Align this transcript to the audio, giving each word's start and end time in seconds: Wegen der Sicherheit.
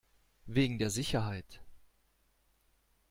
Wegen 0.47 0.79
der 0.79 0.89
Sicherheit. 0.89 1.61